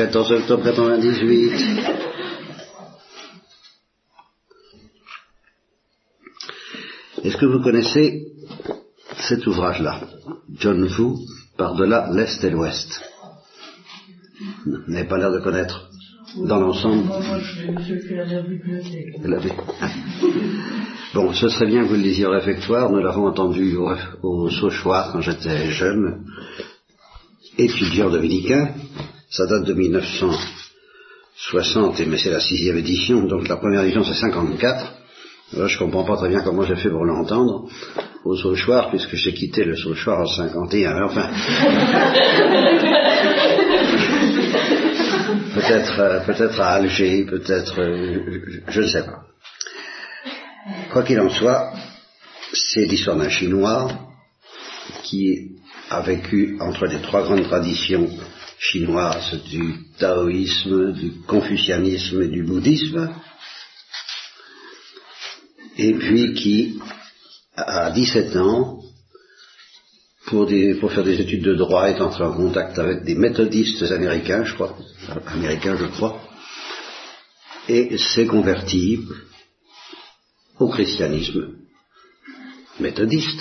[0.00, 1.52] 14 octobre 98.
[7.22, 8.24] Est-ce que vous connaissez
[9.18, 10.00] cet ouvrage-là?
[10.58, 11.02] John Fu,
[11.58, 13.02] par-delà l'Est et l'Ouest.
[14.64, 15.90] Vous n'avez pas l'air de connaître
[16.48, 17.04] dans l'ensemble?
[21.12, 22.88] Bon, ce serait bien que vous le lisiez au réfectoire.
[22.88, 23.90] Nous l'avons entendu au,
[24.22, 26.24] au Sauchoir quand j'étais jeune,
[27.58, 28.74] étudiant dominicain.
[29.30, 34.94] Ça date de 1960, mais c'est la sixième édition, donc la première édition c'est 54.
[35.52, 37.68] Alors, je comprends pas très bien comment j'ai fait pour l'entendre
[38.24, 41.04] au Sauchoir, puisque j'ai quitté le Sauchoir en 51.
[41.04, 41.30] Enfin,
[45.54, 49.22] peut-être, euh, peut-être à Alger, peut-être, euh, je ne sais pas.
[50.92, 51.72] Quoi qu'il en soit,
[52.52, 53.92] c'est l'histoire d'un Chinois
[55.02, 55.59] qui
[55.90, 58.08] a vécu entre les trois grandes traditions
[58.58, 63.12] chinoises du taoïsme, du confucianisme et du bouddhisme,
[65.76, 66.78] et puis qui,
[67.56, 68.80] à 17 ans,
[70.26, 74.54] pour, faire des études de droit, est entré en contact avec des méthodistes américains, je
[74.54, 74.76] crois,
[75.26, 76.20] américains, je crois,
[77.68, 79.00] et s'est converti
[80.60, 81.54] au christianisme
[82.78, 83.40] méthodiste.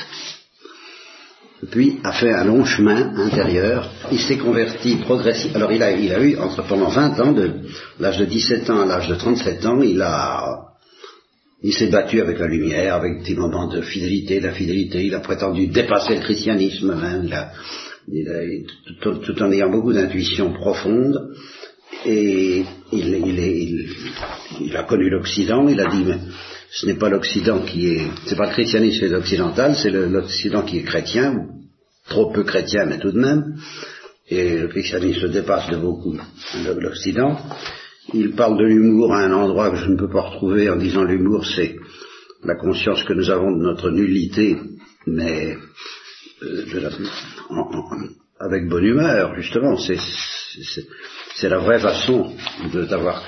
[1.72, 3.92] Puis a fait un long chemin intérieur.
[4.12, 5.58] Il s'est converti progressivement.
[5.58, 7.52] Alors il a, il a eu, entre, pendant 20 ans, de
[8.00, 10.70] l'âge de 17 ans à l'âge de 37 ans, il a
[11.62, 15.04] il s'est battu avec la lumière, avec des moments de fidélité, d'infidélité.
[15.04, 17.30] Il a prétendu dépasser le christianisme même,
[19.02, 21.34] tout, en ayant beaucoup d'intuition profonde.
[22.06, 25.68] Et il, a connu l'Occident.
[25.68, 26.18] Il a dit, mais
[26.72, 30.84] ce n'est pas l'Occident qui est, c'est pas le christianisme occidental, c'est l'Occident qui est
[30.84, 31.48] chrétien,
[32.08, 33.56] trop peu chrétien, mais tout de même.
[34.28, 36.16] Et le christianisme dépasse de beaucoup
[36.80, 37.38] l'Occident.
[38.14, 41.04] Il parle de l'humour à un endroit que je ne peux pas retrouver en disant
[41.04, 41.76] l'humour, c'est
[42.44, 44.58] la conscience que nous avons de notre nullité,
[45.08, 45.58] mais
[46.44, 46.66] euh,
[48.40, 49.78] avec bonne humeur, justement.
[49.78, 52.34] C'est la vraie façon
[52.74, 53.24] d'avoir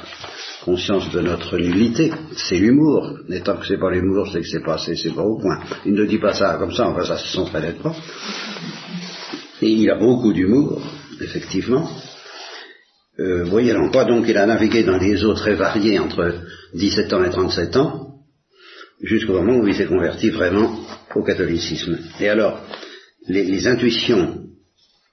[0.63, 2.11] conscience de notre nullité.
[2.35, 3.19] C'est l'humour.
[3.29, 5.59] Et tant que c'est pas l'humour, c'est que c'est pas, c'est pas au point.
[5.85, 7.95] Il ne dit pas ça comme ça, enfin ça se sent très pas.
[9.61, 10.81] Et il a beaucoup d'humour,
[11.21, 11.89] effectivement.
[13.19, 16.33] Euh, voyez quoi donc il a navigué dans des eaux très variées entre
[16.73, 18.15] 17 ans et 37 ans,
[19.03, 20.79] jusqu'au moment où il s'est converti vraiment
[21.13, 21.99] au catholicisme.
[22.19, 22.61] Et alors,
[23.27, 24.45] les, intuitions,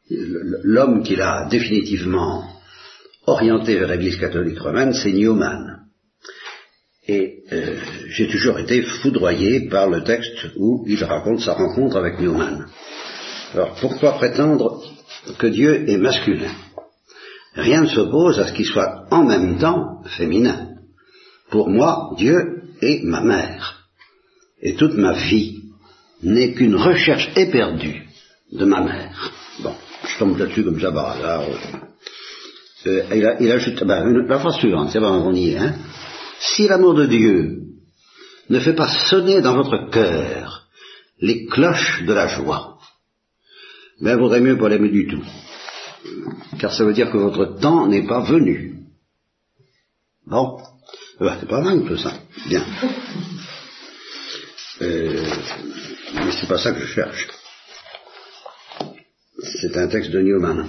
[0.08, 2.44] l'homme qu'il a définitivement
[3.28, 5.78] orienté vers l'Église catholique romaine, c'est Newman.
[7.06, 7.76] Et euh,
[8.10, 12.66] j'ai toujours été foudroyé par le texte où il raconte sa rencontre avec Newman.
[13.54, 14.82] Alors pourquoi prétendre
[15.38, 16.52] que Dieu est masculin?
[17.54, 20.74] Rien ne s'oppose à ce qu'il soit en même temps féminin.
[21.50, 23.86] Pour moi, Dieu est ma mère.
[24.60, 25.62] Et toute ma vie
[26.22, 28.06] n'est qu'une recherche éperdue
[28.52, 29.32] de ma mère.
[29.62, 29.74] Bon,
[30.04, 31.87] je tombe là-dessus comme ça par hasard.
[32.86, 35.58] Euh, il, ajoute ben, la phrase suivante, c'est pas on y est.
[35.58, 35.74] Hein.
[36.38, 37.62] Si l'amour de Dieu
[38.48, 40.68] ne fait pas sonner dans votre cœur
[41.20, 42.78] les cloches de la joie,
[44.00, 45.24] ben vaudrait mieux pas l'aimer du tout
[46.58, 48.74] car ça veut dire que votre temps n'est pas venu.
[50.26, 50.60] Bon,
[51.20, 52.12] bah, c'est pas mal tout ça.
[52.46, 52.64] Bien.
[54.82, 55.26] Euh,
[56.14, 57.28] mais c'est pas ça que je cherche.
[59.42, 60.68] C'est un texte de Newman.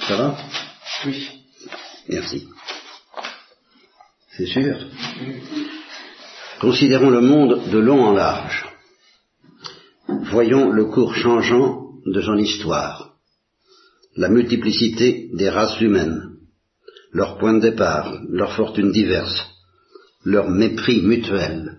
[0.00, 0.36] Ça va?
[1.06, 1.28] Oui.
[2.08, 2.48] Merci.
[4.36, 4.76] C'est sûr
[6.60, 8.66] Considérons le monde de long en large.
[10.30, 13.14] Voyons le cours changeant de son histoire
[14.16, 16.36] la multiplicité des races humaines,
[17.12, 19.44] leurs points de départ, leurs fortunes diverses,
[20.24, 21.78] leur mépris mutuel,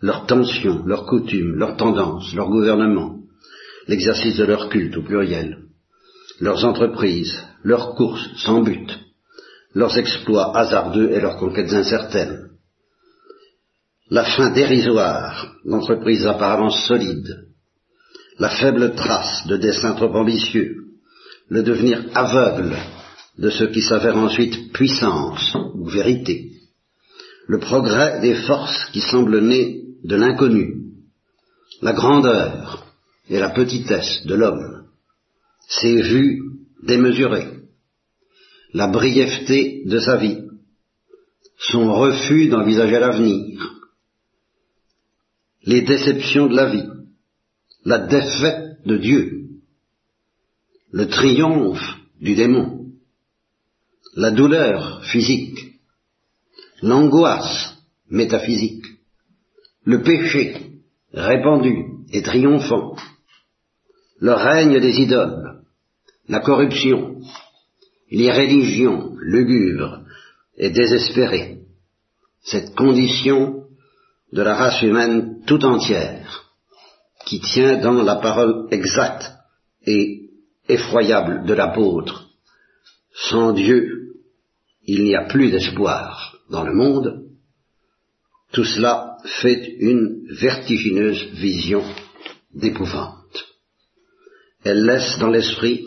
[0.00, 3.18] leurs tensions, leurs coutumes, leurs tendances, leurs gouvernements,
[3.88, 5.58] l'exercice de leur culte au pluriel,
[6.40, 8.90] leurs entreprises, leurs courses sans but,
[9.74, 12.48] leurs exploits hasardeux et leurs conquêtes incertaines,
[14.10, 17.46] la fin dérisoire d'entreprises apparemment solides,
[18.38, 20.76] la faible trace de destins trop ambitieux,
[21.48, 22.76] le devenir aveugle
[23.38, 26.52] de ce qui s'avère ensuite puissance ou vérité,
[27.46, 30.74] le progrès des forces qui semblent nées de l'inconnu,
[31.82, 32.86] la grandeur
[33.28, 34.86] et la petitesse de l'homme,
[35.68, 36.40] ses vues
[36.82, 37.57] démesurées,
[38.72, 40.42] la brièveté de sa vie,
[41.58, 43.74] son refus d'envisager l'avenir,
[45.64, 46.88] les déceptions de la vie,
[47.84, 49.48] la défaite de Dieu,
[50.90, 52.86] le triomphe du démon,
[54.14, 55.58] la douleur physique,
[56.82, 57.76] l'angoisse
[58.08, 58.84] métaphysique,
[59.84, 60.80] le péché
[61.12, 62.96] répandu et triomphant,
[64.20, 65.62] le règne des idoles,
[66.28, 67.20] la corruption,
[68.10, 70.00] l'irréligion lugubre
[70.56, 71.58] et désespérée,
[72.42, 73.64] cette condition
[74.32, 76.52] de la race humaine tout entière,
[77.26, 79.32] qui tient dans la parole exacte
[79.86, 80.30] et
[80.68, 82.28] effroyable de l'apôtre,
[83.14, 84.14] sans Dieu,
[84.84, 87.24] il n'y a plus d'espoir dans le monde,
[88.52, 91.84] tout cela fait une vertigineuse vision
[92.54, 93.46] d'épouvante.
[94.64, 95.84] Elle laisse dans l'esprit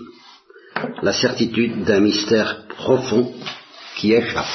[1.01, 3.33] la certitude d'un mystère profond
[3.97, 4.45] qui échappe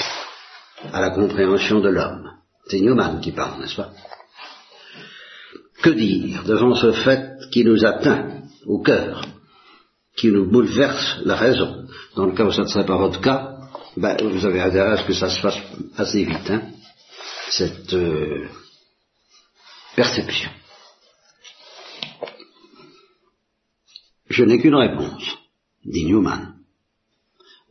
[0.93, 2.31] à la compréhension de l'homme.
[2.69, 3.93] C'est Newman qui parle, n'est-ce pas?
[5.83, 9.25] Que dire devant ce fait qui nous atteint au cœur,
[10.17, 11.87] qui nous bouleverse la raison?
[12.17, 13.57] Dans le cas où ça ne serait pas votre cas,
[13.97, 15.59] ben, vous avez intérêt à ce que ça se fasse
[15.97, 16.63] assez vite, hein,
[17.51, 18.49] cette euh,
[19.95, 20.51] perception.
[24.29, 25.23] Je n'ai qu'une réponse,
[25.87, 26.55] dit Newman.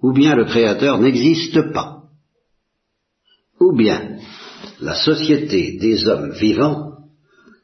[0.02, 2.04] Ou bien le Créateur n'existe pas,
[3.60, 4.20] ou bien
[4.82, 6.98] la société des hommes vivants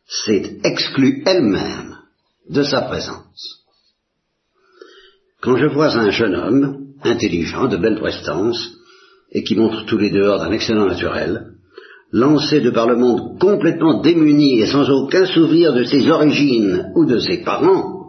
[0.07, 1.97] s'est exclue elle-même
[2.49, 3.65] de sa présence.
[5.41, 8.77] Quand je vois un jeune homme, intelligent, de belle prestance,
[9.31, 11.53] et qui montre tous les dehors d'un excellent naturel,
[12.11, 17.05] lancé de par le monde complètement démuni et sans aucun souvenir de ses origines ou
[17.05, 18.00] de ses parents,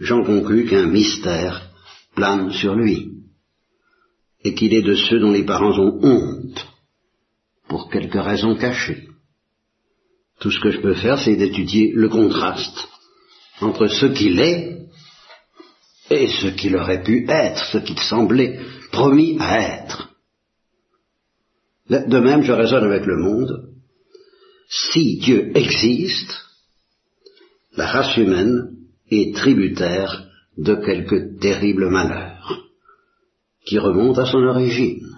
[0.00, 1.70] j'en conclus qu'un mystère
[2.16, 3.12] plane sur lui,
[4.42, 6.66] et qu'il est de ceux dont les parents ont honte,
[7.68, 9.08] pour quelques raisons cachées.
[10.40, 12.88] Tout ce que je peux faire, c'est d'étudier le contraste
[13.60, 14.78] entre ce qu'il est
[16.08, 18.58] et ce qu'il aurait pu être, ce qu'il semblait
[18.90, 20.08] promis à être.
[21.90, 23.74] De même, je raisonne avec le monde.
[24.68, 26.46] Si Dieu existe,
[27.76, 28.79] la race humaine
[29.10, 30.26] est tributaire
[30.56, 32.60] de quelque terrible malheur
[33.64, 35.16] qui remonte à son origine.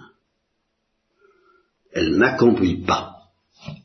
[1.91, 3.13] Elle n'accomplit pas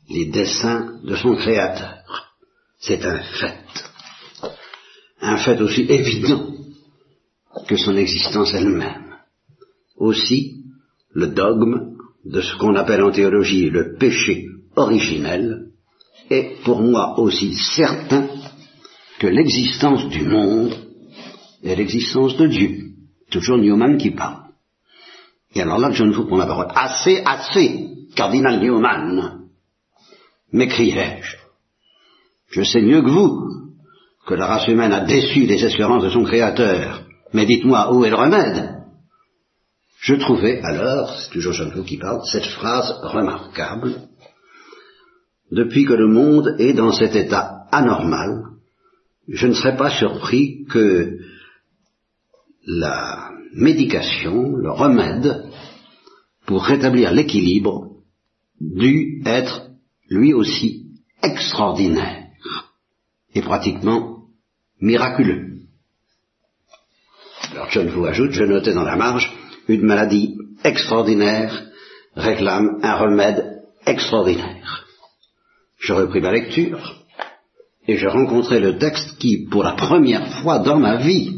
[0.09, 2.35] les desseins de son Créateur.
[2.79, 3.65] C'est un fait.
[5.21, 6.53] Un fait aussi évident
[7.67, 9.15] que son existence elle-même.
[9.97, 10.63] Aussi,
[11.11, 14.45] le dogme de ce qu'on appelle en théologie le péché
[14.75, 15.71] originel
[16.29, 18.38] est pour moi aussi certain
[19.19, 20.75] que l'existence du monde
[21.63, 22.93] est l'existence de Dieu.
[23.29, 24.45] Toujours Newman qui parle.
[25.53, 26.67] Et alors là, je ne vous prends la parole.
[26.73, 29.41] Assez, assez, cardinal Newman,
[30.51, 31.37] m'écriai-je.
[32.51, 33.59] Je sais mieux que vous
[34.25, 37.03] que la race humaine a déçu les espérances de son Créateur.
[37.33, 38.75] Mais dites-moi, où est le remède?
[40.01, 43.95] Je trouvais alors, c'est toujours Jean Claude qui parle, cette phrase remarquable.
[45.51, 48.48] Depuis que le monde est dans cet état anormal,
[49.31, 51.19] je ne serais pas surpris que
[52.65, 55.45] la médication, le remède,
[56.45, 57.89] pour rétablir l'équilibre,
[58.59, 59.69] dû être
[60.09, 60.87] lui aussi
[61.21, 62.27] extraordinaire
[63.35, 64.25] et pratiquement
[64.81, 65.59] miraculeux.
[67.51, 69.31] Alors je ne vous ajoute, je notais dans la marge,
[69.67, 71.67] une maladie extraordinaire
[72.15, 74.87] réclame un remède extraordinaire.
[75.79, 76.98] Je repris ma lecture
[77.89, 81.31] et je rencontrai le texte qui, pour la première fois dans ma vie,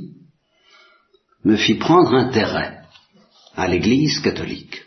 [1.46, 2.80] me fit prendre intérêt
[3.56, 4.82] à l'Église catholique.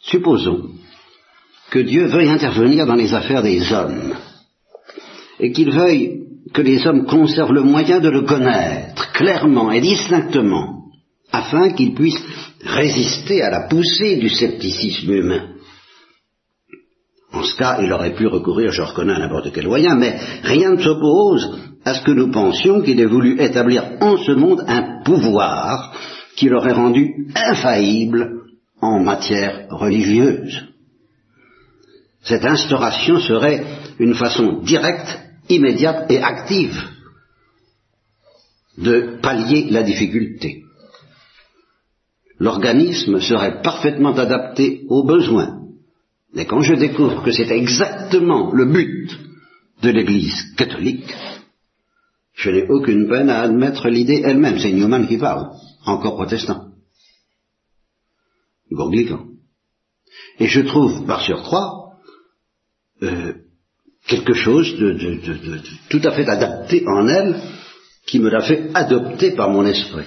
[0.00, 0.70] Supposons
[1.70, 4.14] que Dieu veuille intervenir dans les affaires des hommes
[5.38, 6.22] et qu'il veuille
[6.54, 10.86] que les hommes conservent le moyen de le connaître clairement et distinctement
[11.32, 12.22] afin qu'il puisse
[12.64, 15.55] résister à la poussée du scepticisme humain.
[17.32, 20.72] En ce cas, il aurait pu recourir, je reconnais, à n'importe quel moyen, mais rien
[20.72, 25.02] ne s'oppose à ce que nous pensions qu'il ait voulu établir en ce monde un
[25.04, 25.92] pouvoir
[26.36, 28.42] qui l'aurait rendu infaillible
[28.80, 30.64] en matière religieuse.
[32.22, 33.64] Cette instauration serait
[33.98, 35.18] une façon directe,
[35.48, 36.80] immédiate et active
[38.78, 40.66] de pallier la difficulté
[42.38, 45.65] l'organisme serait parfaitement adapté aux besoins.
[46.36, 49.08] Mais quand je découvre que c'est exactement le but
[49.82, 51.10] de l'Église catholique,
[52.34, 54.58] je n'ai aucune peine à admettre l'idée elle-même.
[54.58, 55.52] C'est Newman qui parle,
[55.86, 56.72] encore protestant,
[58.70, 59.24] anglican.
[60.38, 61.94] Et je trouve, par surcroît,
[63.02, 63.32] euh,
[64.06, 67.40] quelque chose de, de, tout à fait adapté en elle
[68.06, 70.04] qui me l'a fait adopter par mon esprit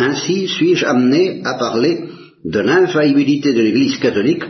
[0.00, 2.07] Ainsi suis-je amené à parler
[2.44, 4.44] de l'infaillibilité de l'Église catholique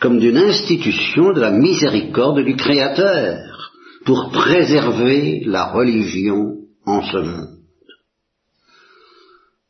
[0.00, 3.72] comme d'une institution de la miséricorde du Créateur
[4.04, 7.56] pour préserver la religion en ce monde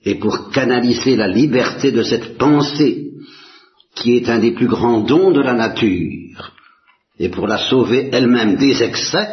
[0.05, 3.13] et pour canaliser la liberté de cette pensée
[3.95, 6.53] qui est un des plus grands dons de la nature
[7.19, 9.29] et pour la sauver elle-même des excès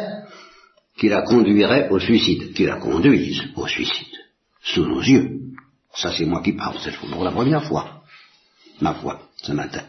[0.96, 4.16] qui la conduiraient au suicide, qui la conduisent au suicide,
[4.62, 5.40] sous nos yeux.
[5.94, 8.03] Ça c'est moi qui parle cette fois pour la première fois,
[8.80, 9.82] ma foi, ce matin.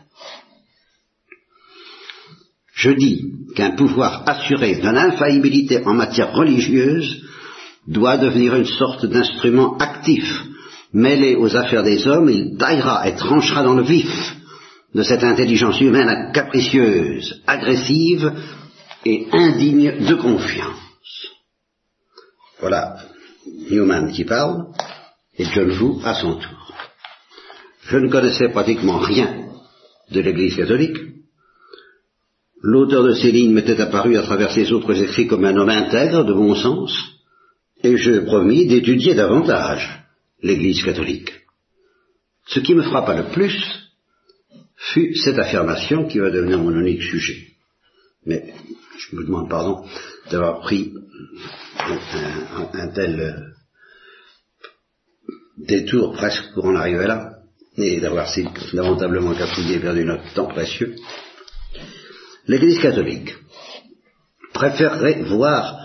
[2.74, 3.22] Je dis
[3.56, 7.24] qu'un pouvoir assuré de l'infaillibilité en matière religieuse
[7.88, 10.44] doit devenir une sorte d'instrument actif,
[10.92, 14.36] mêlé aux affaires des hommes, il taillera et tranchera dans le vif
[14.94, 18.32] de cette intelligence humaine capricieuse, agressive
[19.06, 20.76] et indigne de confiance.
[22.60, 22.98] Voilà
[23.70, 24.68] Newman qui parle,
[25.38, 26.65] et John Wu à son tour.
[27.88, 29.50] Je ne connaissais pratiquement rien
[30.12, 30.98] de l'Église catholique,
[32.68, 36.24] L'auteur de ces lignes m'était apparu à travers ses autres écrits comme un homme intègre,
[36.24, 36.92] de bon sens,
[37.84, 40.04] et je promis d'étudier davantage
[40.42, 41.32] l'Église catholique.
[42.48, 43.56] Ce qui me frappa le plus
[44.78, 47.50] fut cette affirmation qui va devenir mon unique sujet.
[48.26, 48.52] Mais
[48.98, 49.86] je me demande pardon
[50.32, 50.92] d'avoir pris
[52.74, 53.34] un, tel euh,
[55.60, 57.35] détour presque pour en arriver là,
[57.78, 60.96] et d'avoir si lamentablement cafouillé perdu notre temps précieux.
[62.48, 63.34] L'Église catholique
[64.54, 65.78] préférerait voir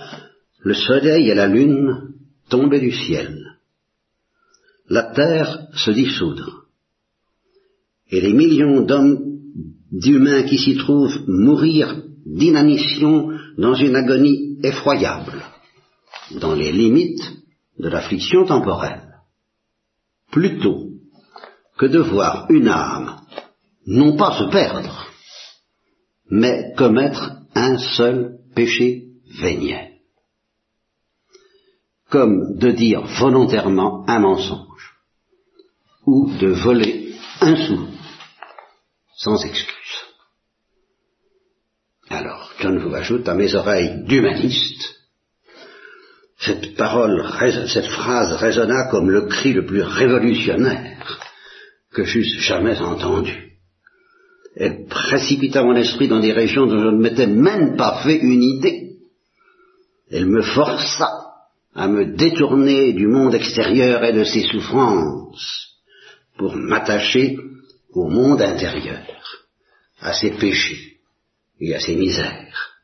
[0.60, 2.14] le soleil et la lune
[2.48, 3.56] tomber du ciel,
[4.88, 6.66] la terre se dissoudre,
[8.10, 9.38] et les millions d'hommes,
[9.92, 15.42] d'humains qui s'y trouvent mourir d'inanition dans une agonie effroyable,
[16.40, 17.22] dans les limites
[17.78, 19.14] de l'affliction temporelle,
[20.30, 20.89] plutôt
[21.80, 23.22] que de voir une âme
[23.86, 25.06] non pas se perdre,
[26.28, 29.04] mais commettre un seul péché
[29.40, 29.92] véniel.
[32.10, 34.94] Comme de dire volontairement un mensonge,
[36.04, 37.88] ou de voler un sou,
[39.16, 40.04] sans excuse.
[42.10, 44.96] Alors, John vous ajoute à mes oreilles d'humaniste,
[46.36, 47.26] cette parole,
[47.68, 51.29] cette phrase résonna comme le cri le plus révolutionnaire
[51.92, 53.50] que j'eusse jamais entendu.
[54.56, 58.42] Elle précipita mon esprit dans des régions dont je ne m'étais même pas fait une
[58.42, 58.96] idée.
[60.10, 61.08] Elle me força
[61.74, 65.76] à me détourner du monde extérieur et de ses souffrances
[66.36, 67.38] pour m'attacher
[67.92, 69.06] au monde intérieur,
[70.00, 70.98] à ses péchés
[71.60, 72.76] et à ses misères.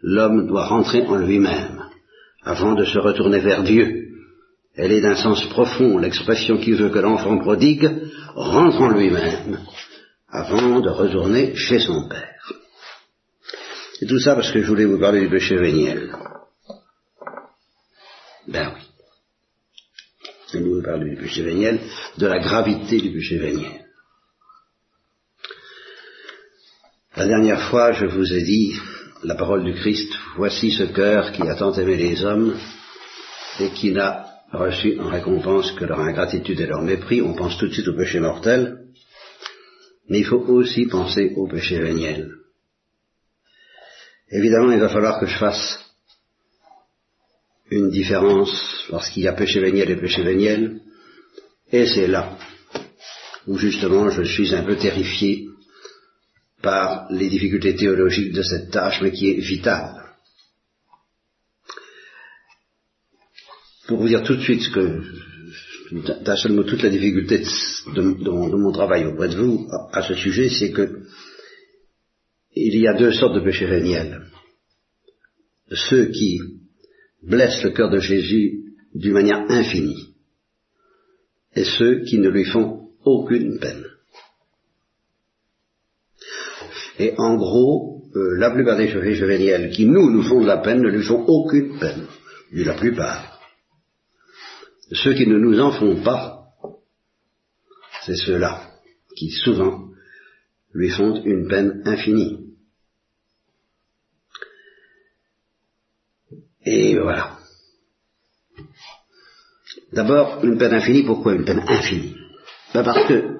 [0.00, 1.84] L'homme doit rentrer en lui-même
[2.42, 4.06] avant de se retourner vers Dieu.
[4.74, 7.90] Elle est d'un sens profond l'expression qui veut que l'enfant prodigue
[8.38, 9.60] rentre en lui-même
[10.28, 12.52] avant de retourner chez son père.
[14.00, 16.14] Et tout ça parce que je voulais vous parler du péché véniel.
[18.46, 18.82] Ben oui.
[20.52, 21.80] Je voulais vous parler du péché véniel,
[22.16, 23.84] de la gravité du péché véniel.
[27.16, 28.74] La dernière fois, je vous ai dit
[29.24, 32.56] la parole du Christ, voici ce cœur qui a tant aimé les hommes
[33.58, 37.22] et qui n'a reçu en récompense que leur ingratitude et leur mépris.
[37.22, 38.78] On pense tout de suite au péché mortel.
[40.08, 42.30] Mais il faut aussi penser au péché véniel.
[44.30, 45.78] Évidemment, il va falloir que je fasse
[47.70, 50.80] une différence lorsqu'il y a péché véniel et péché véniel,
[51.70, 52.38] et c'est là
[53.46, 55.46] où justement je suis un peu terrifié
[56.62, 59.97] par les difficultés théologiques de cette tâche, mais qui est vitale.
[63.88, 65.00] Pour vous dire tout de suite que
[66.22, 70.50] d'un seul mot, toute la difficulté de, mon travail auprès de vous à, ce sujet,
[70.50, 71.04] c'est que
[72.54, 74.26] il y a deux sortes de péchés véniels.
[75.70, 76.38] Ceux qui
[77.22, 80.14] blessent le cœur de Jésus d'une manière infinie,
[81.56, 83.86] et ceux qui ne lui font aucune peine.
[86.98, 90.58] Et en gros, euh, la plupart des péchés véniels qui nous nous font de la
[90.58, 92.06] peine ne lui font aucune peine,
[92.52, 93.37] la plupart.
[94.92, 96.46] Ceux qui ne nous en font pas,
[98.04, 98.70] c'est ceux-là
[99.16, 99.88] qui souvent
[100.72, 102.54] lui font une peine infinie.
[106.64, 107.38] Et voilà.
[109.92, 112.14] D'abord, une peine infinie, pourquoi une peine infinie?
[112.74, 113.38] Ben Parce que,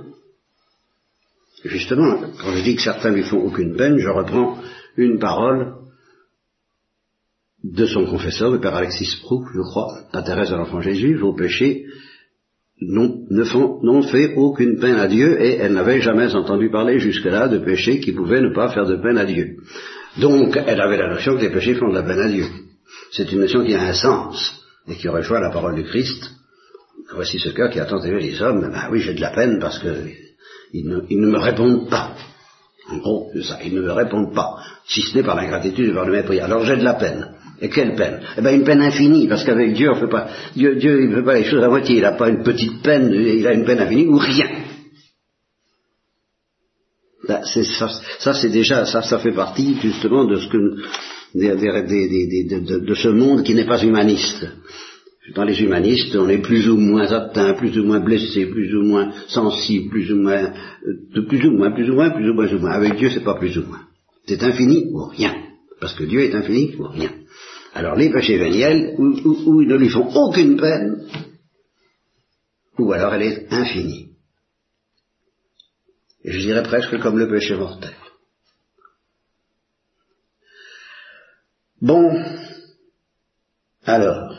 [1.64, 4.58] justement, quand je dis que certains lui font aucune peine, je reprends
[4.96, 5.77] une parole
[7.72, 11.34] de son confesseur, le père Alexis Prou, je crois, la Thérèse de l'Enfant Jésus, vos
[11.34, 11.84] péchés
[12.80, 17.98] n'ont fait aucune peine à Dieu et elle n'avait jamais entendu parler jusque-là de péché
[18.00, 19.56] qui pouvait ne pas faire de peine à Dieu.
[20.18, 22.46] Donc elle avait la notion que les péchés font de la peine à Dieu.
[23.12, 26.30] C'est une notion qui a un sens et qui rejoint la parole du Christ.
[27.14, 28.70] Voici ce cœur qui a tant les hommes.
[28.72, 29.88] Ben oui, j'ai de la peine parce que
[30.72, 32.14] ils ne, me répondent pas.
[32.90, 36.06] En gros, ça, ils ne me répondent pas, si ce n'est par l'ingratitude et par
[36.06, 36.40] le mépris.
[36.40, 37.34] Alors j'ai de la peine.
[37.60, 40.28] Et quelle peine Eh bien une peine infinie, parce qu'avec Dieu, on fait pas.
[40.54, 41.96] Dieu, Dieu, il ne fait pas les choses à moitié.
[41.96, 44.46] Il n'a pas une petite peine, il a une peine infinie ou rien.
[48.20, 50.76] ça, c'est déjà, ça, ça fait partie justement de ce que,
[51.34, 54.46] de, ce monde qui n'est pas humaniste.
[55.34, 58.82] Dans les humanistes, on est plus ou moins atteint, plus ou moins blessé, plus ou
[58.82, 62.32] moins sensible, plus ou moins, euh, de plus ou moins, plus ou moins, plus ou
[62.32, 62.70] moins, plus ou moins.
[62.70, 63.80] Avec Dieu, c'est pas plus ou moins.
[64.26, 65.34] C'est infini ou rien.
[65.80, 67.10] Parce que Dieu est infini ou rien.
[67.78, 71.08] Alors les péchés véniels, où, ils ne lui font aucune peine,
[72.76, 74.16] ou alors elle est infinie.
[76.24, 77.94] Je dirais presque comme le péché mortel.
[81.80, 82.20] Bon,
[83.84, 84.36] alors,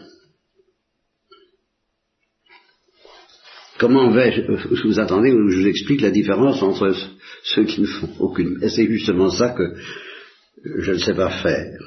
[3.80, 6.94] comment vais-je, vous attendez, je vous explique la différence entre
[7.44, 9.78] ceux qui ne font aucune, et c'est justement ça que
[10.82, 11.80] je ne sais pas faire.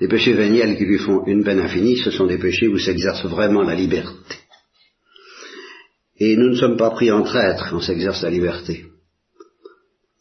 [0.00, 3.24] Les péchés véniels qui lui font une peine infinie, ce sont des péchés où s'exerce
[3.24, 4.36] vraiment la liberté.
[6.18, 8.86] Et nous ne sommes pas pris en traître quand s'exerce la liberté.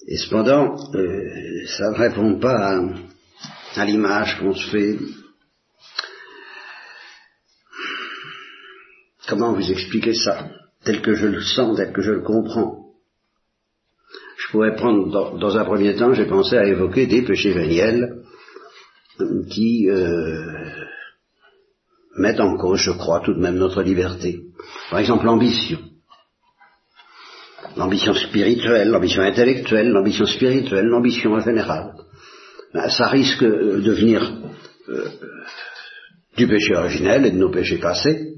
[0.07, 2.81] Et cependant, euh, ça ne répond pas à,
[3.75, 4.97] à l'image qu'on se fait.
[9.27, 10.49] Comment vous expliquer ça
[10.85, 12.85] Tel que je le sens, tel que je le comprends?
[14.37, 18.16] Je pourrais prendre, dans, dans un premier temps, j'ai pensé à évoquer des péchés véniels
[19.47, 20.75] qui euh,
[22.17, 24.41] mettent en cause, je crois, tout de même notre liberté.
[24.89, 25.79] Par exemple, l'ambition.
[27.75, 31.93] L'ambition spirituelle, l'ambition intellectuelle, l'ambition spirituelle, l'ambition en général.
[32.73, 34.33] Ben, ça risque de venir
[34.89, 35.09] euh,
[36.35, 38.33] du péché originel et de nos péchés passés.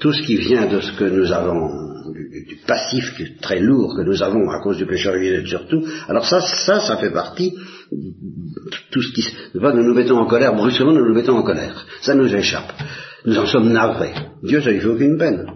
[0.00, 4.22] Tout ce qui vient de ce que nous avons, du, passif très lourd que nous
[4.22, 7.54] avons à cause du péché originel surtout, alors ça, ça, ça fait partie
[8.90, 9.26] tout ce qui...
[9.54, 11.86] Nous nous mettons en colère, brusquement nous nous mettons en colère.
[12.02, 12.72] Ça nous échappe.
[13.24, 14.14] Nous en sommes navrés.
[14.42, 15.46] Dieu, ça lui fait aucune peine.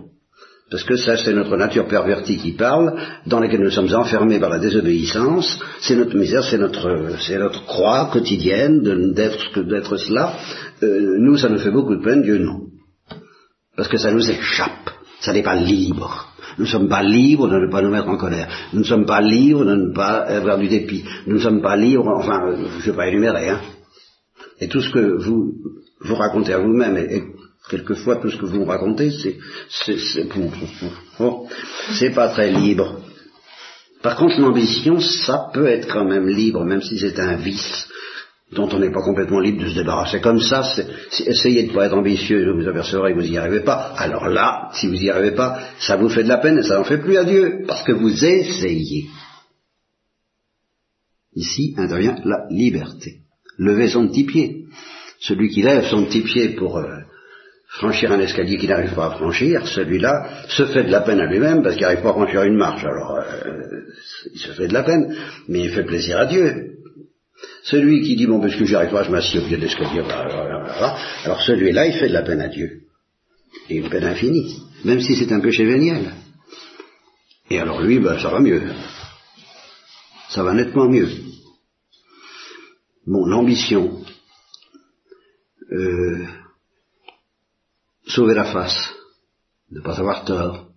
[0.71, 4.49] Parce que ça, c'est notre nature pervertie qui parle, dans laquelle nous sommes enfermés par
[4.49, 5.59] la désobéissance.
[5.81, 10.35] C'est notre misère, c'est notre, c'est notre croix quotidienne d'être, d'être cela.
[10.83, 12.69] Euh, nous, ça nous fait beaucoup de peine, Dieu non.
[13.77, 14.91] Parce que ça nous échappe.
[15.23, 16.29] Ça n'est pas libre.
[16.59, 18.49] Nous ne sommes pas libres de ne pas nous mettre en colère.
[18.73, 21.05] Nous ne sommes pas libres de ne pas avoir du dépit.
[21.27, 23.61] Nous ne sommes pas libres, enfin, je ne vais pas énumérer, hein.
[24.61, 25.55] Et tout ce que vous
[26.01, 27.23] vous racontez à vous-même, et,
[27.71, 29.39] quelquefois tout ce que vous me racontez, c'est
[29.71, 29.97] c'est
[31.93, 33.01] c'est pas très libre.
[34.03, 37.89] Par contre, l'ambition, ça peut être quand même libre, même si c'est un vice
[38.53, 40.63] dont on n'est pas complètement libre de se débarrasser comme ça.
[41.27, 43.95] essayez de ne pas être ambitieux, vous apercevrez que vous n'y arrivez pas.
[43.97, 46.77] Alors là, si vous n'y arrivez pas, ça vous fait de la peine et ça
[46.77, 49.07] n'en fait plus à Dieu, parce que vous essayez.
[51.35, 53.21] Ici intervient la liberté.
[53.57, 54.67] Levez son petit pied.
[55.19, 56.99] Celui qui lève son petit pied pour euh,
[57.69, 61.27] franchir un escalier qu'il n'arrive pas à franchir, celui-là se fait de la peine à
[61.27, 62.85] lui-même parce qu'il n'arrive pas à franchir une marche.
[62.85, 63.81] Alors, euh,
[64.35, 65.17] il se fait de la peine,
[65.49, 66.82] mais il fait plaisir à Dieu.
[67.65, 70.03] Celui qui dit, bon, parce que j'y arrive pas, je m'assieds au pied de l'escalier,
[71.25, 72.83] alors celui-là, il fait de la peine à Dieu.
[73.69, 76.13] Et une peine infinie, même si c'est un péché véniel.
[77.51, 78.63] Et alors lui, ben, ça va mieux.
[80.31, 81.09] Ça va nettement mieux.
[83.07, 84.03] Bon, l'ambition,
[85.71, 86.27] euh,
[88.07, 88.95] sauver la face,
[89.71, 90.72] ne pas avoir tort,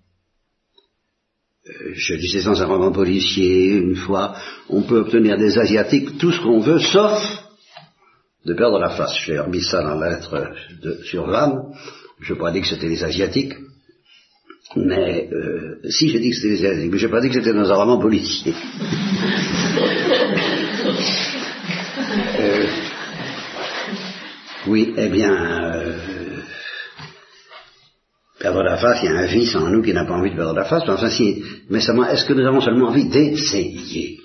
[1.94, 4.36] je disais dans un roman policier, une fois,
[4.70, 7.20] on peut obtenir des Asiatiques tout ce qu'on veut, sauf
[8.46, 9.18] de perdre la face.
[9.26, 10.52] J'ai remis ça dans la lettre
[10.82, 11.74] de, sur Vannes.
[12.22, 13.56] Je n'ai pas dit que c'était les Asiatiques.
[14.76, 17.36] Mais, euh, si, j'ai dit que c'était les Asiatiques, mais je n'ai pas dit que
[17.36, 18.54] c'était dans un roman policier.
[22.40, 22.68] euh,
[24.68, 26.15] oui, eh bien, euh,
[28.46, 30.36] perdre la face, il y a un vice en nous qui n'a pas envie de
[30.36, 30.88] perdre la face.
[30.88, 34.20] Enfin, si, mais est-ce que nous avons seulement envie d'essayer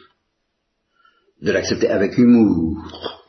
[1.41, 3.25] de l'accepter avec humour,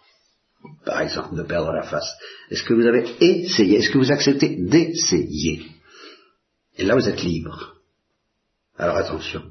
[0.85, 2.11] par exemple, de perdre la face?
[2.49, 3.77] Est-ce que vous avez essayé?
[3.77, 5.61] Est-ce que vous acceptez d'essayer?
[6.77, 7.75] Et là, vous êtes libre.
[8.77, 9.43] Alors attention.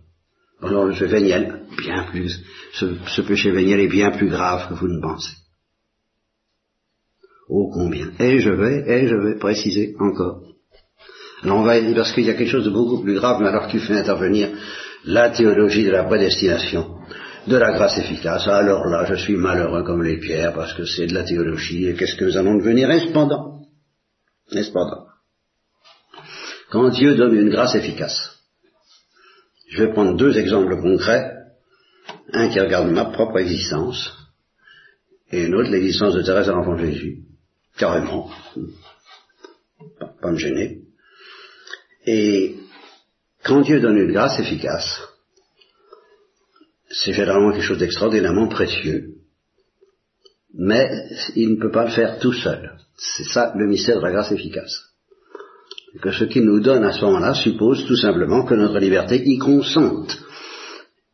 [0.61, 2.39] Alors, ce véniel, bien plus,
[2.75, 5.37] ce, péché véniel est bien plus grave que vous ne pensez.
[7.49, 10.43] Oh combien Et je vais, et je vais préciser encore
[11.45, 13.81] on va, parce qu'il y a quelque chose de beaucoup plus grave, mais alors tu
[13.81, 14.51] fais intervenir
[15.05, 16.99] la théologie de la prédestination,
[17.47, 21.07] de la grâce efficace, alors là, je suis malheureux comme les pierres, parce que c'est
[21.07, 22.89] de la théologie, et qu'est-ce que nous allons devenir?
[23.01, 23.63] Cependant,
[24.51, 25.07] cependant,
[26.71, 28.39] quand Dieu donne une grâce efficace,
[29.71, 31.33] je vais prendre deux exemples concrets,
[32.33, 34.15] un qui regarde ma propre existence,
[35.33, 37.23] et une autre l'existence de Thérèse à l'enfant Jésus,
[37.79, 38.31] carrément,
[40.21, 40.90] pas me gêner.
[42.13, 42.57] Et
[43.45, 45.01] quand Dieu donne une grâce efficace,
[46.91, 49.03] c'est généralement quelque chose d'extraordinairement précieux,
[50.53, 50.91] mais
[51.37, 52.73] il ne peut pas le faire tout seul.
[52.97, 54.75] C'est ça le mystère de la grâce efficace.
[56.03, 59.39] Que ce qu'il nous donne à ce moment-là suppose tout simplement que notre liberté y
[59.39, 60.19] consente.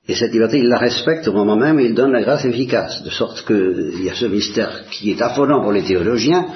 [0.09, 3.03] Et cette liberté, il la respecte au moment même et il donne la grâce efficace.
[3.03, 6.47] De sorte qu'il y a ce mystère qui est affolant pour les théologiens,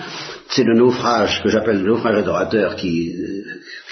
[0.48, 3.12] c'est le naufrage que j'appelle le naufrage adorateur qui,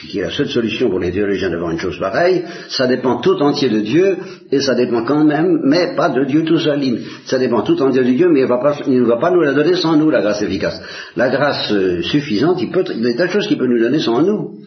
[0.06, 3.36] qui est la seule solution pour les théologiens devant une chose pareille, ça dépend tout
[3.42, 4.16] entier de Dieu,
[4.50, 6.80] et ça dépend quand même, mais pas de Dieu tout seul.
[7.26, 9.96] Ça dépend tout entier de Dieu, mais il, ne va pas nous la donner sans
[9.96, 10.80] nous, la grâce efficace.
[11.16, 13.98] La grâce euh, suffisante, il, peut, il y a des choses qu'il peut nous donner
[13.98, 14.60] sans nous.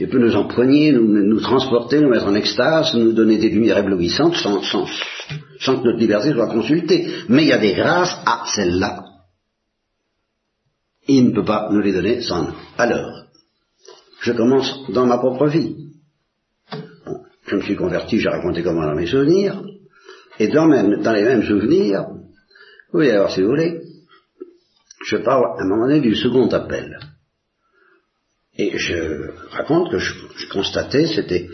[0.00, 4.36] Il peut nous empoigner, nous, transporter, nous mettre en extase, nous donner des lumières éblouissantes
[4.36, 4.86] sans, sans,
[5.60, 7.08] sans que notre liberté soit consultée.
[7.28, 9.02] Mais il y a des grâces à celle-là.
[11.08, 12.54] Il ne peut pas nous les donner sans nous.
[12.76, 13.27] Alors,
[14.20, 15.76] je commence dans ma propre vie.
[17.46, 19.62] je me suis converti, j'ai raconté comment dans mes souvenirs,
[20.38, 22.06] et dans, les mêmes souvenirs,
[22.92, 23.80] oui, alors si vous voulez,
[25.04, 26.98] je parle à un moment donné du second appel.
[28.56, 30.12] Et je raconte que je,
[30.50, 31.48] constatais, c'était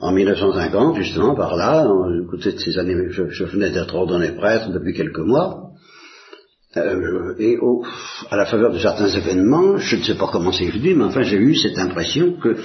[0.00, 1.86] en 1950, justement, par là,
[2.22, 5.63] écoutez, de ces années, je venais d'être ordonné prêtre depuis quelques mois,
[6.76, 7.58] euh, et
[8.30, 11.22] à la faveur de certains événements, je ne sais pas comment c'est venu, mais enfin
[11.22, 12.56] j'ai eu cette impression que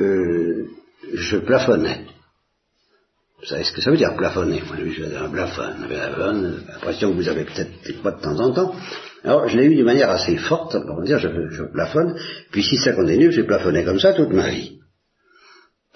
[0.00, 0.66] euh,
[1.14, 2.06] je plafonnais.
[3.40, 4.62] Vous savez ce que ça veut dire plafonner?
[4.66, 8.74] Moi, je un plafonne, l'impression que vous avez peut-être pas de temps en temps.
[9.24, 12.14] Alors je l'ai eu d'une manière assez forte, pour dire je, je plafonne,
[12.52, 14.78] puis si ça continue, j'ai plafonné comme ça toute ma vie.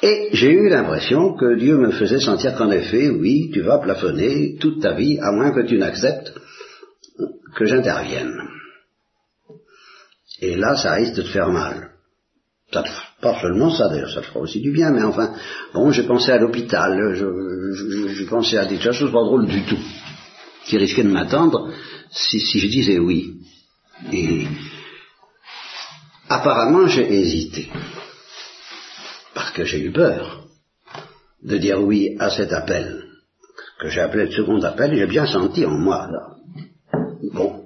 [0.02, 4.56] Et j'ai eu l'impression que Dieu me faisait sentir qu'en effet, oui, tu vas plafonner
[4.60, 6.32] toute ta vie, à moins que tu n'acceptes
[7.54, 8.36] que j'intervienne.
[10.40, 11.90] Et là, ça risque de te faire mal.
[12.72, 12.82] Ça
[13.20, 15.34] pas seulement ça, d'ailleurs, ça te fera aussi du bien, mais enfin,
[15.72, 17.14] bon, j'ai pensé à l'hôpital,
[18.08, 19.78] j'ai pensé à des choses pas drôles du tout,
[20.64, 21.72] qui risquaient de m'attendre
[22.10, 23.40] si, si je disais oui.
[24.12, 24.46] Et
[26.28, 27.70] apparemment, j'ai hésité,
[29.32, 30.44] parce que j'ai eu peur
[31.42, 33.04] de dire oui à cet appel,
[33.80, 36.33] que j'ai appelé le second appel, et j'ai bien senti en moi, là,
[37.32, 37.64] Bon,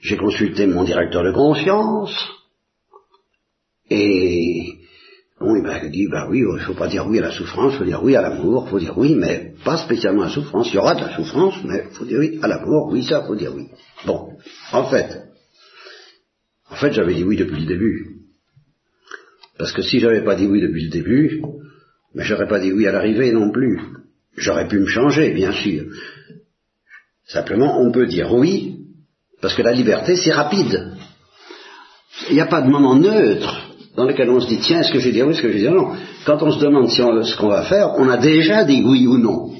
[0.00, 2.12] j'ai consulté mon directeur de conscience,
[3.90, 4.78] et
[5.40, 7.74] bon, il m'a dit, bah oui, il ne faut pas dire oui à la souffrance,
[7.74, 10.32] il faut dire oui à l'amour, il faut dire oui, mais pas spécialement à la
[10.32, 10.68] souffrance.
[10.70, 13.24] Il y aura de la souffrance, mais il faut dire oui à l'amour, oui, ça,
[13.24, 13.66] faut dire oui.
[14.06, 14.36] Bon,
[14.72, 15.22] en fait,
[16.70, 18.06] en fait, j'avais dit oui depuis le début.
[19.58, 21.42] Parce que si j'avais pas dit oui depuis le début,
[22.14, 23.80] mais j'aurais pas dit oui à l'arrivée non plus.
[24.36, 25.84] J'aurais pu me changer, bien sûr.
[27.32, 28.76] Simplement, on peut dire oui,
[29.40, 30.94] parce que la liberté, c'est rapide.
[32.28, 34.98] Il n'y a pas de moment neutre dans lequel on se dit, tiens, est-ce que
[34.98, 35.92] je vais dire oui, est-ce que je vais dire non?
[36.26, 39.52] Quand on se demande ce qu'on va faire, on a déjà dit oui ou non.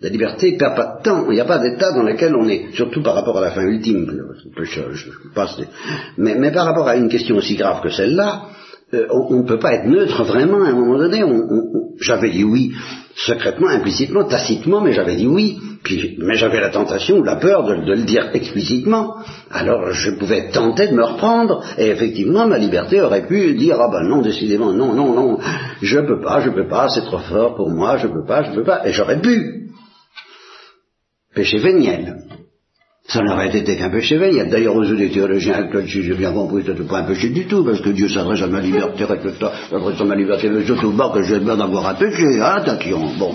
[0.00, 1.30] La liberté ne perd pas de temps.
[1.30, 3.62] Il n'y a pas d'état dans lequel on est, surtout par rapport à la fin
[3.62, 4.06] ultime.
[6.18, 8.42] mais, mais par rapport à une question aussi grave que celle-là,
[8.94, 11.22] euh, on ne peut pas être neutre vraiment à un moment donné.
[12.00, 12.72] J'avais dit oui
[13.16, 15.58] secrètement, implicitement, tacitement, mais j'avais dit oui.
[16.18, 19.16] Mais j'avais la tentation ou la peur de, le dire explicitement.
[19.50, 23.88] Alors je pouvais tenter de me reprendre, et effectivement ma liberté aurait pu dire ah
[23.90, 25.38] ben non, décidément, non, non, non,
[25.80, 28.52] je peux pas, je peux pas, c'est trop fort pour moi, je peux pas, je
[28.52, 29.70] peux pas, et j'aurais pu.
[31.34, 32.25] Péché véniel.
[33.08, 34.48] Ça n'aurait été qu'un péché véniel.
[34.50, 37.46] D'ailleurs, aux yeux des théologiens actuels, si j'ai bien compris, c'était pas un péché du
[37.46, 41.10] tout, parce que Dieu s'adresse à ma liberté, s'adresse à ma liberté, mais surtout pas
[41.10, 43.14] que j'ai besoin d'avoir un péché, hein, tatillon.
[43.16, 43.32] Bon.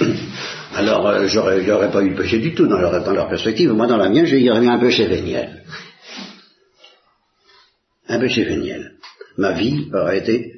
[0.76, 3.72] Alors, euh, j'aurais, pas eu de péché du tout dans leur, dans leur perspective.
[3.72, 5.64] Moi, dans la mienne, j'ai eu un péché véniel.
[8.08, 8.92] Un péché véniel.
[9.38, 10.52] Ma vie aurait été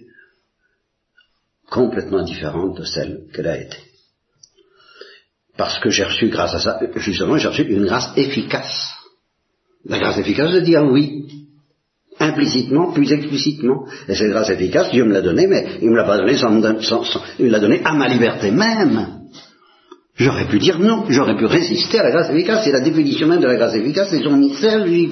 [1.70, 3.76] complètement différente de celle qu'elle a été
[5.60, 8.94] parce que j'ai reçu grâce à ça, justement, j'ai reçu une grâce efficace.
[9.84, 11.26] La grâce efficace de dire oui,
[12.18, 13.84] implicitement, plus explicitement.
[14.08, 16.50] Et cette grâce efficace, Dieu me l'a donnée, mais il me l'a pas donnée sans,
[17.38, 19.19] il me l'a donnée à ma liberté même.
[20.20, 23.40] J'aurais pu dire non, j'aurais pu résister à la grâce efficace, c'est la définition même
[23.40, 25.08] de la grâce efficace, c'est son mystère, j'y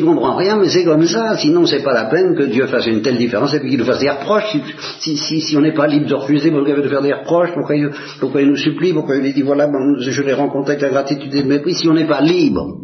[0.00, 3.02] comprends rien, mais c'est comme ça, sinon c'est pas la peine que Dieu fasse une
[3.02, 4.56] telle différence et puis qu'il nous fasse des reproches,
[4.98, 7.90] si, on n'est pas libre de refuser, pourquoi il veut faire des reproches, pourquoi il,
[8.18, 11.42] pourquoi il nous supplie, pourquoi il dit voilà, je l'ai rencontré avec la gratitude et
[11.42, 12.78] le mépris, si on n'est pas libre.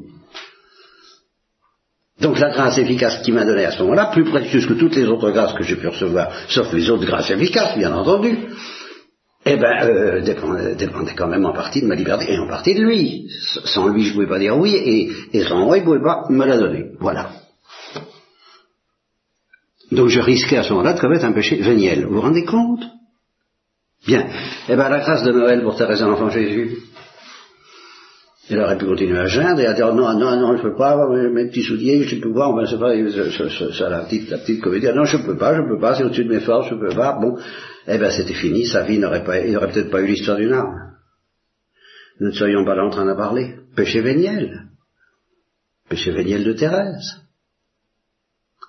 [2.20, 5.06] Donc la grâce efficace qui m'a donné à ce moment-là, plus précieuse que toutes les
[5.06, 8.38] autres grâces que j'ai pu recevoir, sauf les autres grâces efficaces, bien entendu,
[9.48, 12.82] eh ben, euh, dépendait, quand même en partie de ma liberté et en partie de
[12.82, 13.30] lui.
[13.64, 14.74] Sans lui, je ne pouvais pas dire oui,
[15.32, 16.86] et, sans moi, il ne pouvait pas me la donner.
[16.98, 17.30] Voilà.
[19.92, 22.06] Donc je risquais à ce moment-là de commettre un péché véniel.
[22.06, 22.82] Vous vous rendez compte?
[24.04, 24.26] Bien.
[24.68, 26.78] Eh bien, la grâce de Noël pour Thérèse l'enfant Jésus.
[28.50, 30.96] Elle aurait pu continuer à geindre et à dire non, non, non, je peux pas,
[31.08, 32.92] mes petits souliers, je peux pas, ben c'est pas,
[33.76, 36.24] ça, la petite, la petite comédie, non, je peux pas, je peux pas, c'est au-dessus
[36.24, 37.36] de mes forces, je peux pas, bon,
[37.86, 40.52] eh ben c'était fini, sa vie n'aurait pas, il n'aurait peut-être pas eu l'histoire d'une
[40.52, 40.96] arme.
[42.18, 43.56] Nous ne serions pas là en train d'en parler.
[43.76, 44.68] Péché véniel.
[45.88, 47.22] Péché véniel de Thérèse.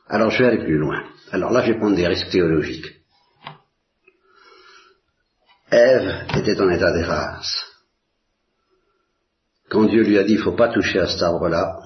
[0.08, 1.04] Alors je vais aller plus loin.
[1.32, 2.94] Alors là, je vais prendre des risques théologiques.
[5.72, 7.66] Ève était en état de grâce.
[9.70, 11.78] Quand Dieu lui a dit, il ne faut pas toucher à cet arbre-là,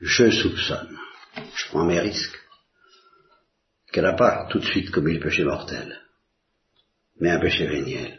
[0.00, 0.96] je soupçonne,
[1.54, 2.38] je prends mes risques,
[3.92, 6.02] qu'elle n'a pas tout de suite commis le péché mortel
[7.22, 8.18] mais un péché véniel.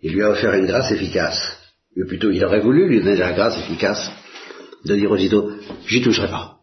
[0.00, 1.58] Il lui a offert une grâce efficace,
[1.96, 4.12] ou plutôt il aurait voulu lui donner la grâce efficace
[4.84, 5.50] de dire aussitôt,
[5.84, 6.58] j'y toucherai pas.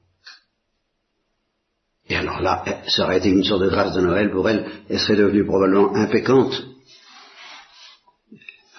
[2.08, 4.99] Et alors là, ça aurait été une sorte de grâce de Noël pour elle, elle
[4.99, 6.63] serait devenue probablement impécante,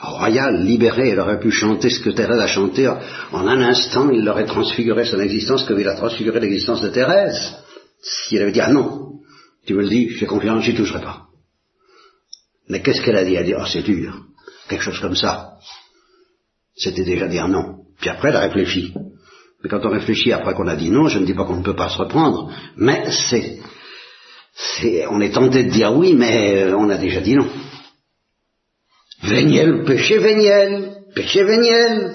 [0.00, 4.26] royale, libérée, elle aurait pu chanter ce que Thérèse a chanté, en un instant, il
[4.26, 7.57] aurait transfiguré son existence comme il a transfiguré l'existence de Thérèse.
[8.00, 9.20] Si elle avait dit, ah non,
[9.66, 11.25] tu me le dis, j'ai confiance, j'y toucherai pas.
[12.68, 13.35] Mais qu'est-ce qu'elle a dit?
[13.35, 14.24] Elle a dit, oh c'est dur,
[14.68, 15.59] quelque chose comme ça.
[16.76, 17.85] C'était déjà dire non.
[17.98, 18.92] Puis après, elle a réfléchi.
[19.62, 21.64] Mais quand on réfléchit après qu'on a dit non, je ne dis pas qu'on ne
[21.64, 23.59] peut pas se reprendre, mais c'est,
[24.55, 27.48] c'est, on est tenté de dire oui, mais euh, on a déjà dit non.
[29.22, 32.14] Véniel, péché véniel, péché véniel.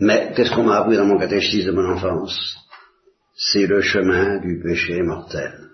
[0.00, 2.56] Mais qu'est-ce qu'on m'a appris dans mon catéchisme de mon enfance?
[3.36, 5.67] C'est le chemin du péché mortel.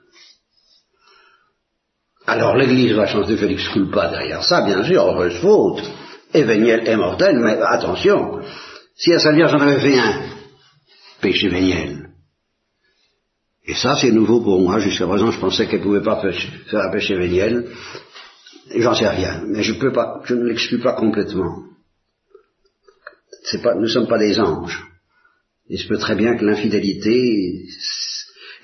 [2.26, 5.82] Alors l'Église va chanter Félix Culpa derrière ça, bien sûr, heureuse faute,
[6.32, 8.40] véniel et mortel, mais attention,
[8.96, 10.22] si à Saint Vierge j'en avais fait un,
[11.20, 12.10] péché véniel.
[13.66, 14.78] Et ça, c'est nouveau pour moi.
[14.78, 17.70] Jusqu'à présent, je pensais qu'elle ne pouvait pas faire un péché véniel.
[18.76, 19.42] J'en sais rien.
[19.46, 21.62] Mais je peux pas, je ne l'exclus pas complètement.
[23.62, 24.82] Pas, nous ne sommes pas des anges.
[25.68, 27.66] Il se peut très bien que l'infidélité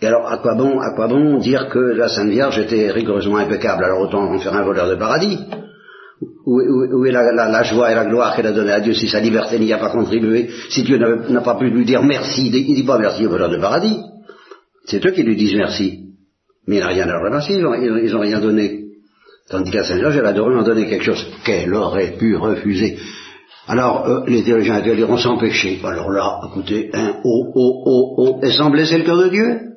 [0.03, 3.37] et alors, à quoi bon, à quoi bon dire que la Sainte Vierge était rigoureusement
[3.37, 3.85] impeccable?
[3.85, 5.39] Alors autant en faire un voleur de paradis.
[6.47, 9.59] Où, est la, joie et la gloire qu'elle a donnée à Dieu si sa liberté
[9.59, 12.99] n'y a pas contribué Si Dieu n'a pas pu lui dire merci, il dit pas
[12.99, 13.99] merci au voleur de paradis.
[14.87, 16.09] C'est eux qui lui disent merci.
[16.67, 18.85] Mais il n'a rien à leur remercier, ils n'ont rien donné.
[19.49, 22.99] Tandis qu'à Sainte Vierge, elle a dû leur donner quelque chose qu'elle aurait pu refuser.
[23.67, 25.79] Alors, euh, les théologiens diront sans péché.
[25.85, 29.70] Alors là, écoutez, un oh, oh, oh, oh, et sans blesser le cœur de Dieu?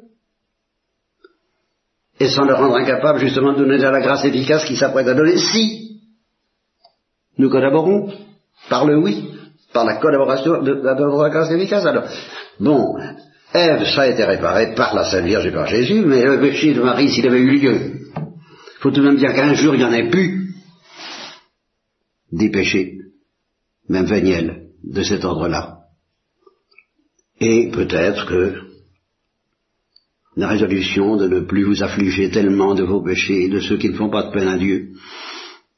[2.19, 5.37] Et sans le rendre incapable justement de donner la grâce efficace qui s'apprête à donner
[5.37, 6.01] si
[7.37, 8.13] nous collaborons
[8.69, 9.29] par le oui,
[9.73, 11.85] par la collaboration de, la grâce efficace.
[11.85, 12.05] Alors,
[12.59, 12.95] bon,
[13.53, 16.73] Ève, ça a été réparé par la Sainte Vierge et par Jésus, mais le péché
[16.73, 17.75] de Marie, s'il avait eu lieu,
[18.15, 20.53] il faut tout de même dire qu'un jour, il n'y en ait plus
[22.31, 22.97] des péchés,
[23.89, 25.77] même véniels, de cet ordre-là.
[27.39, 28.72] Et peut-être que
[30.35, 33.89] la résolution de ne plus vous affliger tellement de vos péchés et de ceux qui
[33.89, 34.89] ne font pas de peine à Dieu,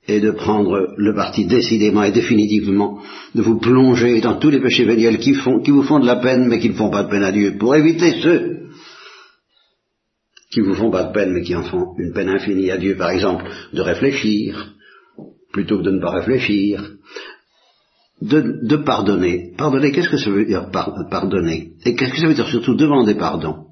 [0.07, 2.99] et de prendre le parti décidément et définitivement
[3.33, 6.59] de vous plonger dans tous les péchés véniels qui, vous font de la peine mais
[6.59, 8.67] qui ne font pas de peine à Dieu, pour éviter ceux
[10.51, 12.95] qui vous font pas de peine mais qui en font une peine infinie à Dieu,
[12.95, 14.73] par exemple, de réfléchir,
[15.51, 16.91] plutôt que de ne pas réfléchir,
[18.21, 19.53] de, pardonner.
[19.57, 21.73] Pardonner, qu'est-ce que ça veut dire pardonner?
[21.85, 23.65] Et qu'est-ce que ça veut dire surtout demander pardon?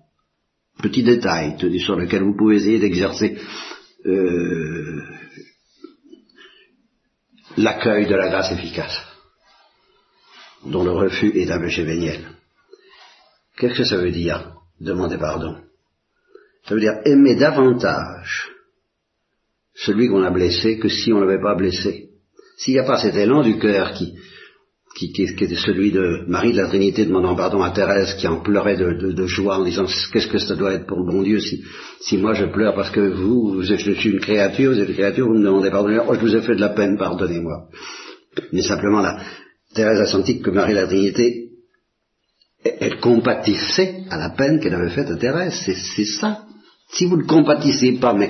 [0.81, 3.37] Petit détail sur lequel vous pouvez essayer d'exercer
[4.05, 5.01] euh,
[7.57, 8.99] l'accueil de la grâce efficace,
[10.65, 12.27] dont le refus est un péché véniel.
[13.57, 15.57] Qu'est-ce que ça veut dire, demander pardon?
[16.67, 18.49] Ça veut dire aimer davantage
[19.75, 22.09] celui qu'on a blessé que si on ne l'avait pas blessé.
[22.57, 24.17] S'il n'y a pas cet élan du cœur qui,
[24.95, 28.77] qui, était celui de Marie de la Trinité demandant pardon à Thérèse qui en pleurait
[28.77, 31.63] de, joie en disant qu'est-ce que ça doit être pour le bon Dieu si,
[32.01, 34.89] si moi je pleure parce que vous, vous êtes, je suis une créature, vous êtes
[34.89, 37.69] une créature, vous me demandez pardon, oh je vous ai fait de la peine, pardonnez-moi.
[38.51, 39.19] Mais simplement là,
[39.73, 41.49] Thérèse a senti que Marie de la Trinité,
[42.63, 46.43] elle compatissait à la peine qu'elle avait faite à Thérèse, c'est ça.
[46.91, 48.29] Si vous ne compatissez pas, mais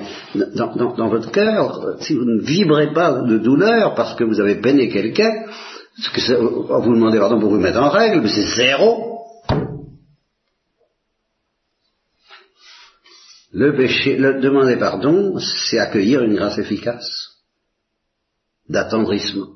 [0.55, 4.55] dans, dans votre cœur, si vous ne vibrez pas de douleur parce que vous avez
[4.55, 5.43] peiné quelqu'un,
[5.95, 9.13] que vous demandez pardon pour vous mettre en règle, mais c'est zéro.
[13.51, 17.43] Le péché, le demander pardon, c'est accueillir une grâce efficace,
[18.67, 19.49] d'attendrissement.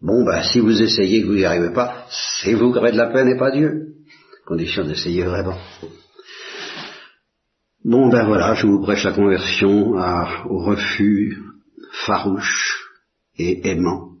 [0.00, 2.96] Bon, ben, si vous essayez que vous n'y arrivez pas, c'est vous qui avez de
[2.96, 3.94] la peine et pas Dieu.
[4.46, 5.58] Condition d'essayer vraiment.
[7.84, 9.94] Bon, ben voilà, je vous prêche la conversion
[10.48, 11.36] au refus
[11.90, 12.92] farouche
[13.36, 14.17] et aimant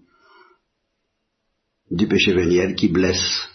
[1.90, 3.48] du péché véniel qui blesse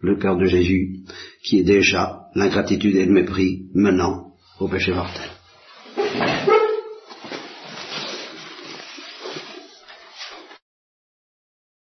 [0.00, 1.04] le cœur de Jésus,
[1.44, 5.30] qui est déjà l'ingratitude et le mépris menant au péché mortel.